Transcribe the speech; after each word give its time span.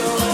so 0.00 0.29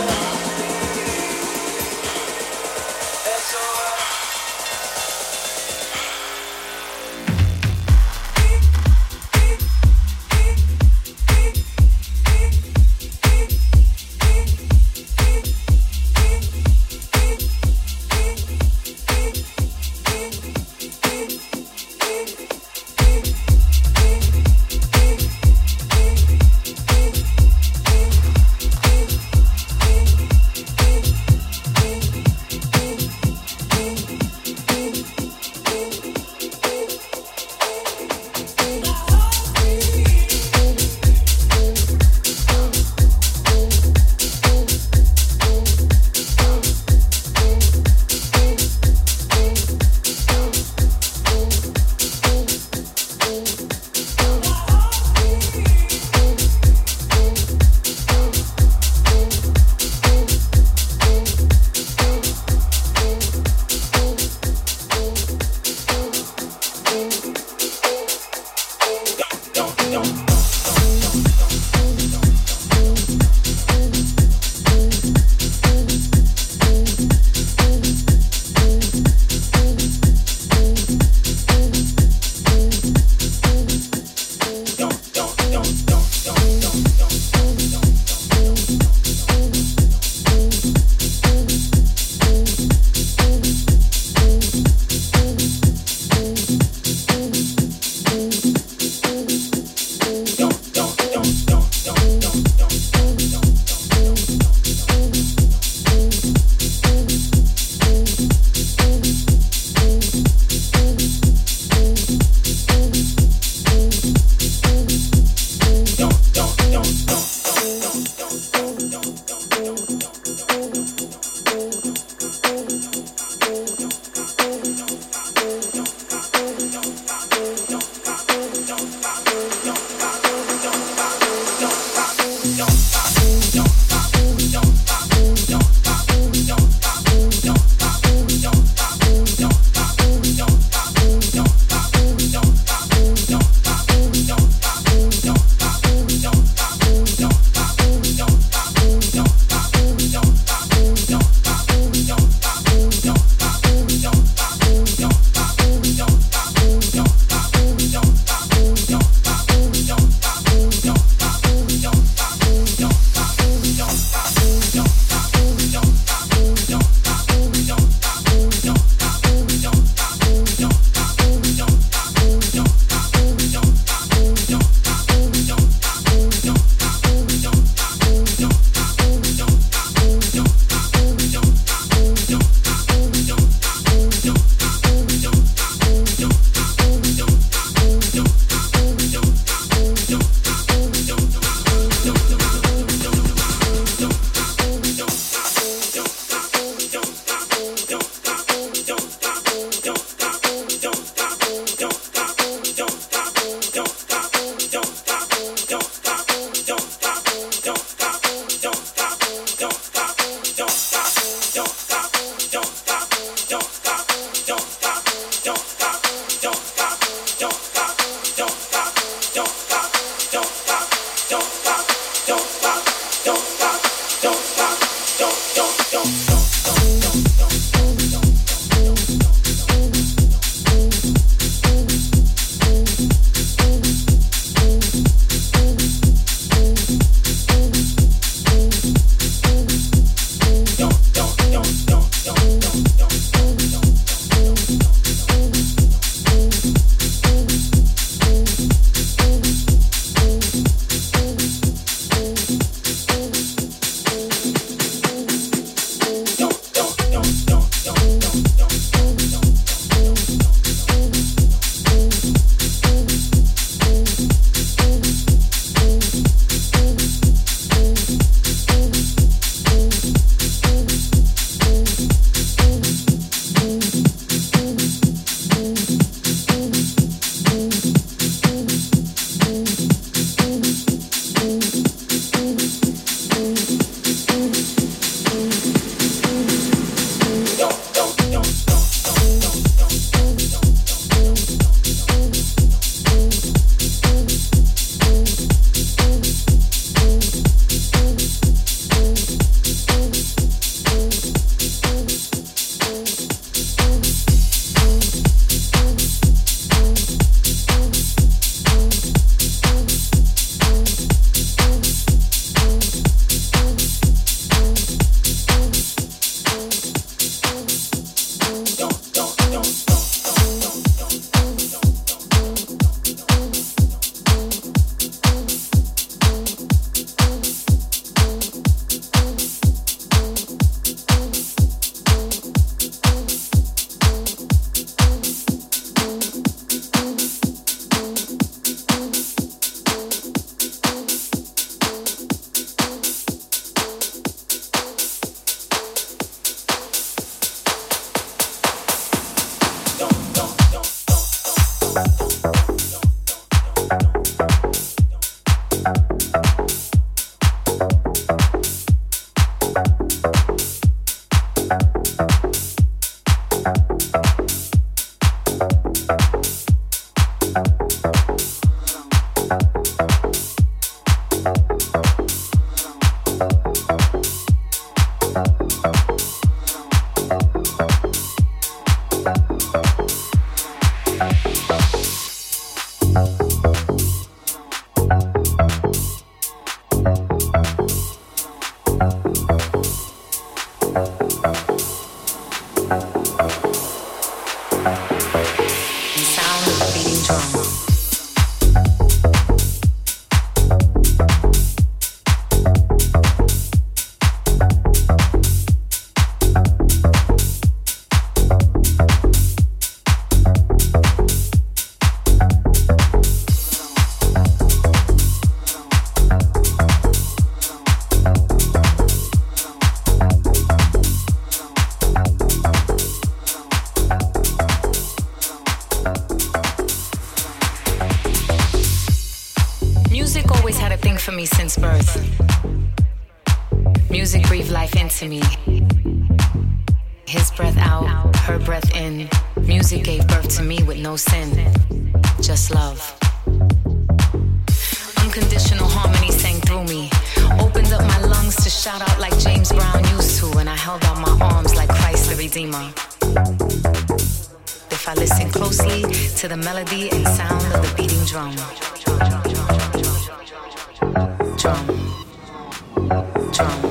Tom. 463.57 463.86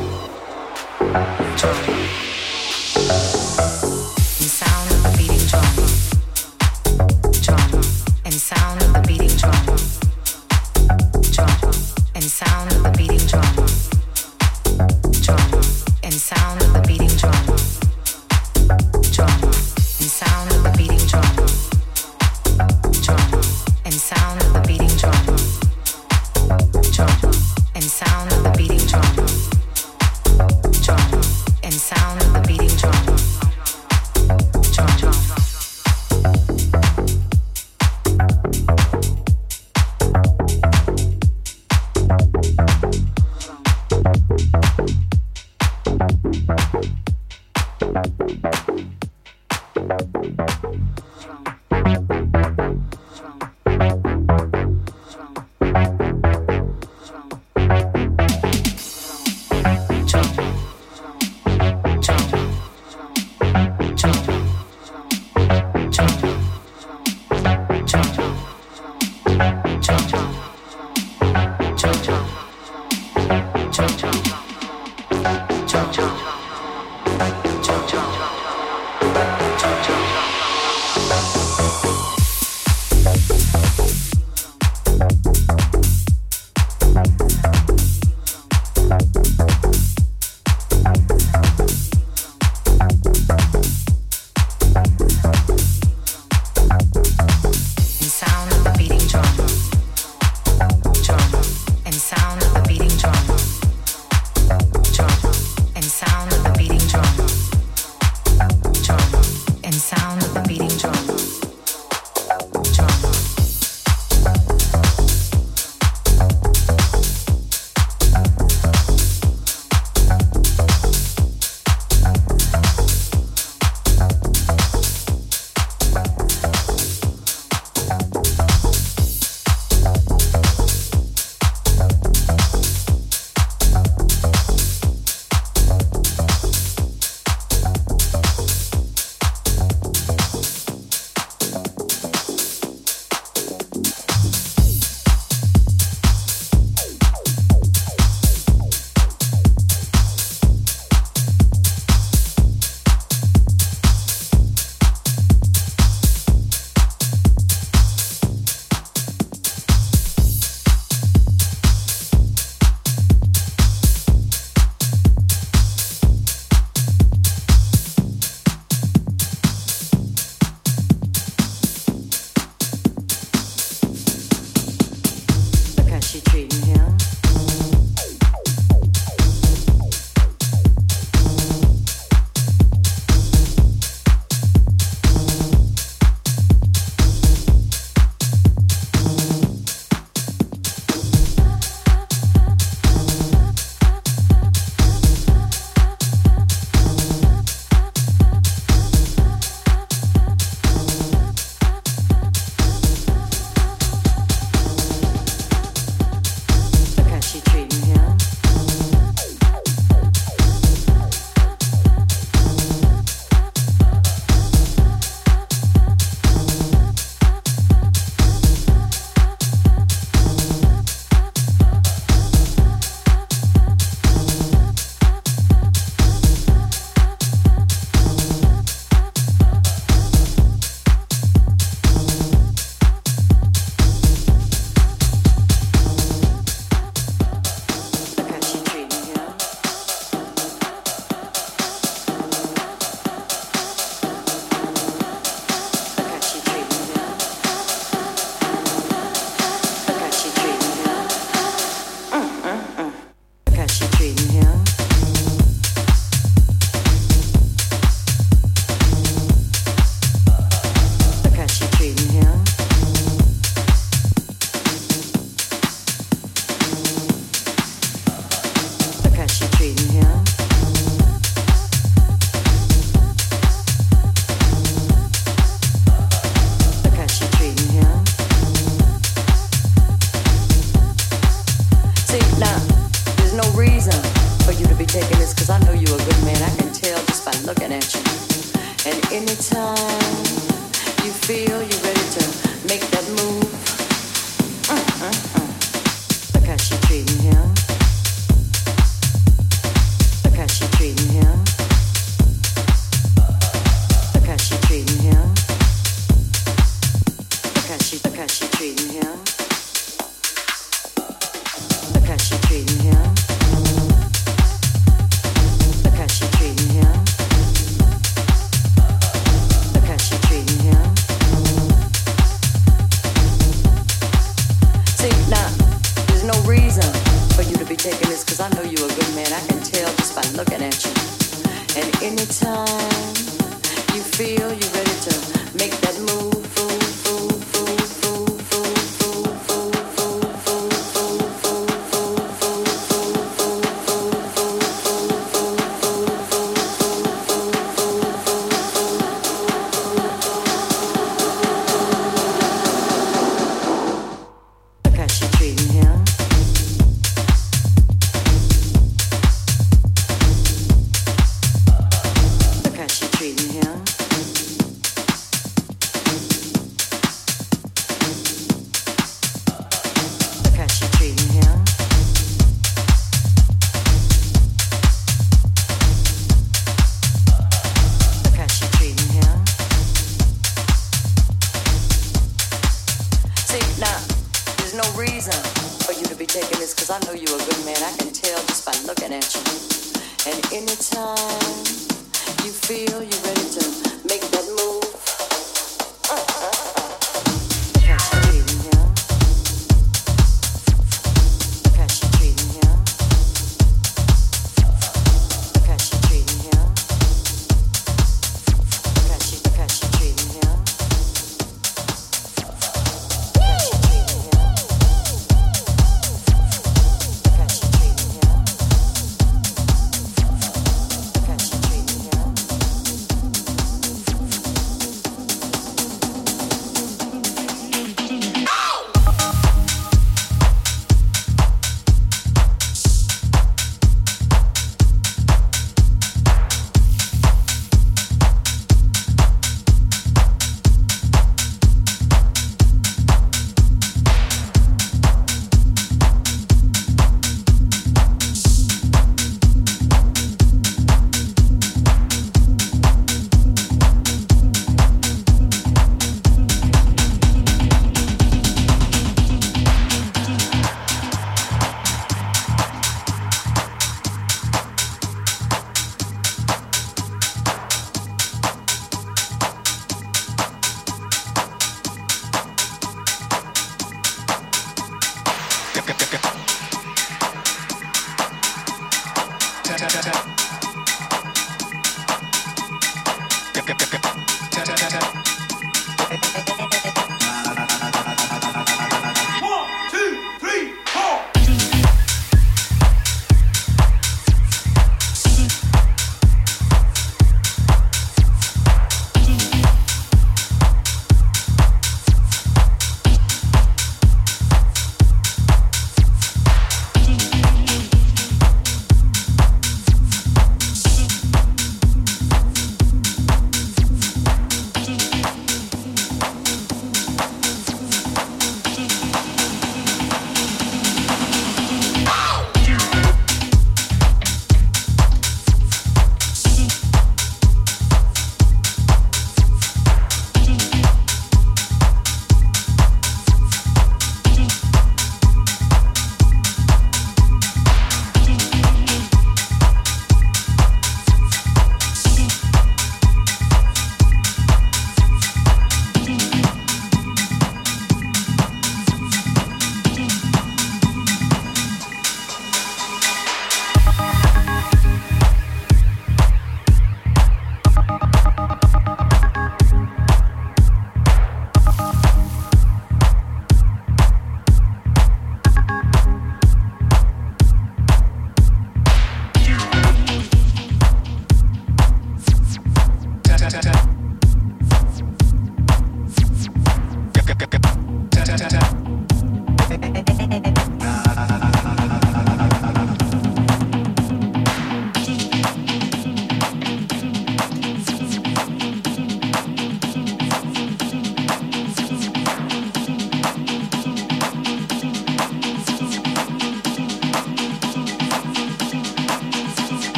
que, 475.82 475.94
que, 475.94 476.06
que, 476.06 476.18
que. 476.18 476.35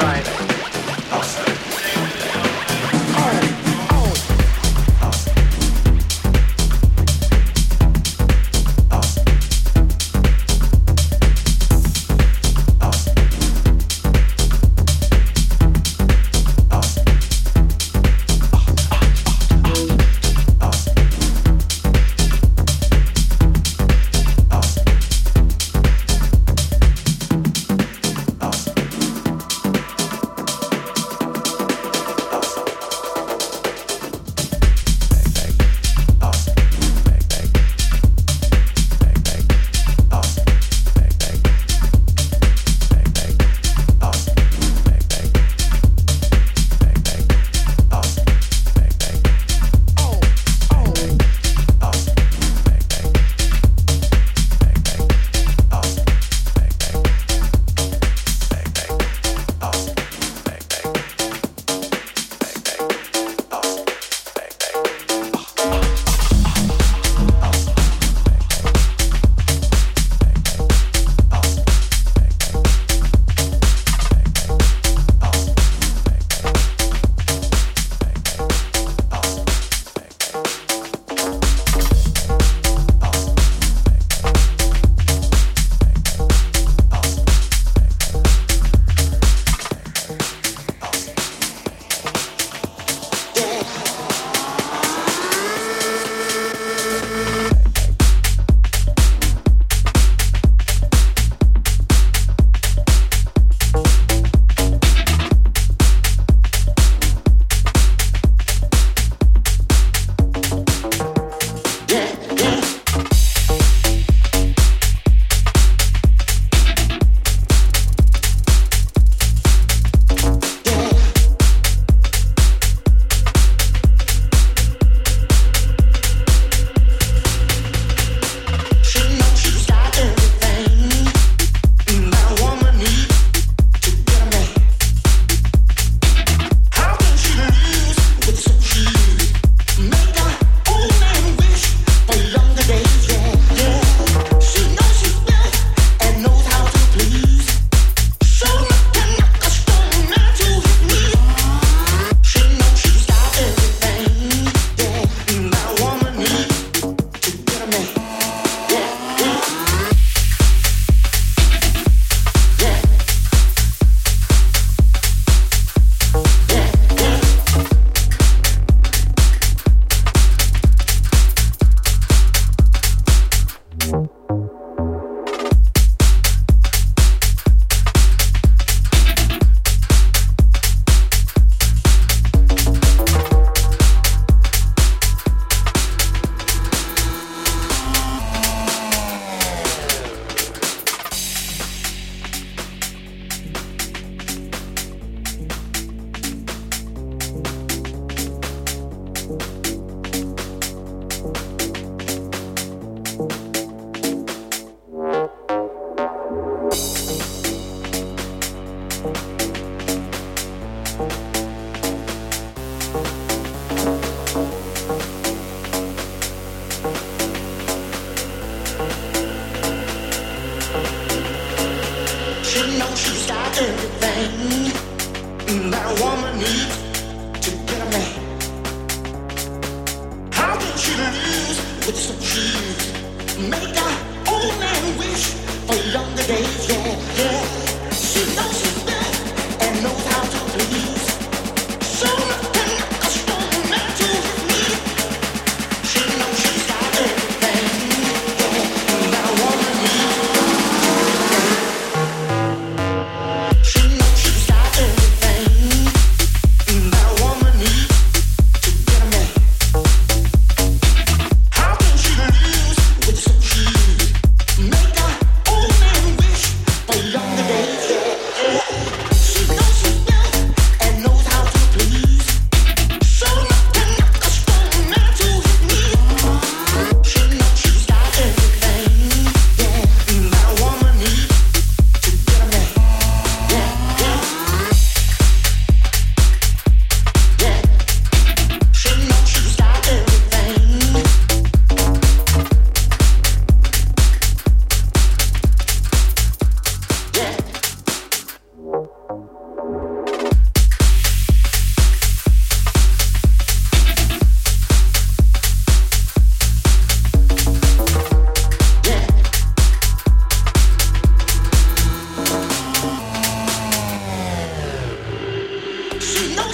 driving. 0.00 1.49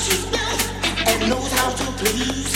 and 0.08 1.30
knows 1.30 1.52
how 1.52 1.70
to 1.70 1.84
please. 1.98 2.55